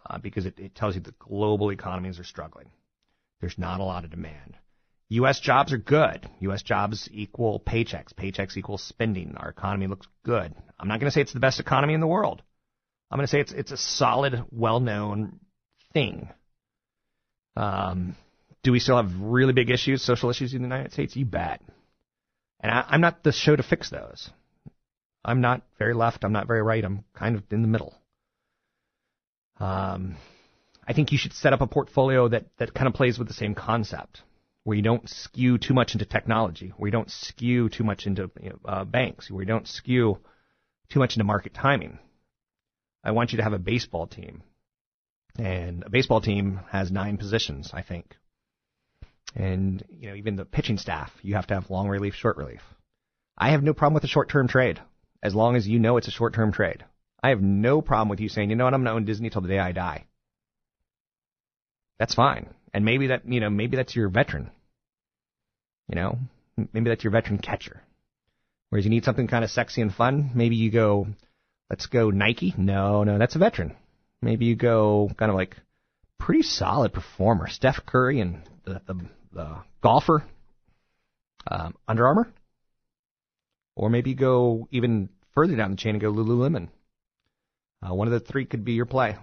[0.08, 2.70] uh, because it, it tells you that global economies are struggling.
[3.40, 4.56] There's not a lot of demand.
[5.10, 5.38] U.S.
[5.38, 6.28] jobs are good.
[6.40, 6.62] U.S.
[6.62, 8.12] jobs equal paychecks.
[8.12, 9.34] Paychecks equal spending.
[9.36, 10.54] Our economy looks good.
[10.78, 12.42] I'm not going to say it's the best economy in the world.
[13.10, 15.38] I'm going to say it's it's a solid, well-known
[15.92, 16.28] thing.
[17.56, 18.16] Um,
[18.62, 21.14] do we still have really big issues, social issues in the United States?
[21.14, 21.62] You bet.
[22.60, 24.30] And I, I'm not the show to fix those.
[25.24, 26.24] I'm not very left.
[26.24, 26.84] I'm not very right.
[26.84, 27.94] I'm kind of in the middle.
[29.58, 30.16] Um,
[30.86, 33.34] I think you should set up a portfolio that, that kind of plays with the
[33.34, 34.22] same concept,
[34.66, 38.28] where you don't skew too much into technology, where you don't skew too much into
[38.42, 40.18] you know, uh, banks, where you don't skew
[40.90, 42.00] too much into market timing.
[43.04, 44.42] I want you to have a baseball team.
[45.38, 48.16] And a baseball team has nine positions, I think.
[49.36, 52.62] And, you know, even the pitching staff, you have to have long relief, short relief.
[53.38, 54.80] I have no problem with a short term trade,
[55.22, 56.84] as long as you know it's a short term trade.
[57.22, 59.30] I have no problem with you saying, you know what, I'm going to own Disney
[59.30, 60.06] till the day I die.
[62.00, 62.48] That's fine.
[62.74, 64.50] And maybe that, you know, maybe that's your veteran.
[65.88, 66.18] You know,
[66.72, 67.82] maybe that's your veteran catcher.
[68.70, 71.06] Whereas you need something kind of sexy and fun, maybe you go,
[71.70, 72.54] let's go Nike.
[72.56, 73.76] No, no, that's a veteran.
[74.20, 75.56] Maybe you go kind of like
[76.18, 78.94] pretty solid performer, Steph Curry and the, the,
[79.32, 80.24] the golfer,
[81.48, 82.28] um, Under Armour.
[83.76, 86.68] Or maybe you go even further down the chain and go Lululemon.
[87.86, 89.16] Uh, one of the three could be your play.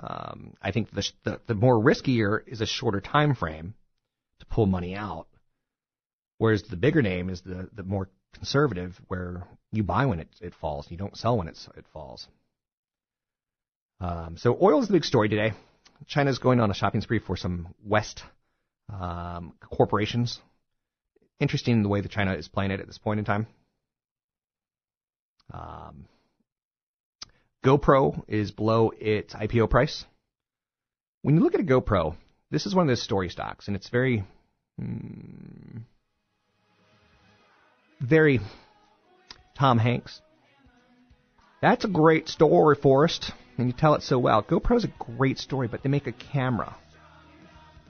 [0.00, 3.74] Um, I think the, the, the more riskier is a shorter time frame
[4.40, 5.26] to pull money out,
[6.38, 10.54] whereas the bigger name is the the more conservative, where you buy when it it
[10.54, 11.58] falls, you don't sell when it
[11.92, 12.28] falls.
[14.00, 15.54] Um, so oil is the big story today.
[16.06, 18.22] China's going on a shopping spree for some West
[18.92, 20.38] um, corporations.
[21.40, 23.46] Interesting the way that China is playing it at this point in time.
[25.52, 26.06] Um,
[27.64, 30.04] GoPro is below its IPO price.
[31.22, 32.16] When you look at a GoPro,
[32.50, 34.24] this is one of those story stocks, and it's very,
[34.80, 35.82] mm,
[38.00, 38.40] very
[39.58, 40.20] Tom Hanks.
[41.62, 44.42] That's a great story, Forrest, and you tell it so well.
[44.42, 46.76] GoPro's a great story, but they make a camera.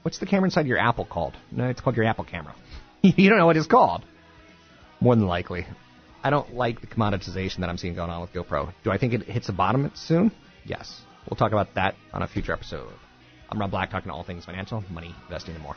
[0.02, 1.34] What's the camera inside your Apple called?
[1.50, 2.54] No, it's called your Apple camera.
[3.02, 4.04] you don't know what it's called.
[5.00, 5.66] More than likely.
[6.22, 8.72] I don't like the commoditization that I'm seeing going on with GoPro.
[8.84, 10.30] Do I think it hits a bottom soon?
[10.64, 11.00] Yes.
[11.28, 12.88] We'll talk about that on a future episode.
[13.50, 15.76] I'm Rob Black, talking all things financial, money, investing, and more.